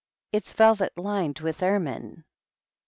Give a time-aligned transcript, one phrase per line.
[0.31, 2.23] It's velvet, lined with ermine."